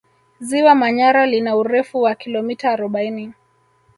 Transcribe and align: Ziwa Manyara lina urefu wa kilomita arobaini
Ziwa 0.39 0.75
Manyara 0.75 1.25
lina 1.25 1.55
urefu 1.55 2.01
wa 2.01 2.15
kilomita 2.15 2.71
arobaini 2.71 3.33